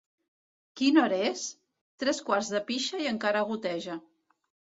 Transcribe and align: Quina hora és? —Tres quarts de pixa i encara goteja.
Quina 0.79 1.03
hora 1.03 1.19
és? 1.25 1.43
—Tres 2.05 2.23
quarts 2.31 2.49
de 2.55 2.63
pixa 2.71 3.03
i 3.05 3.11
encara 3.13 3.45
goteja. 3.53 4.01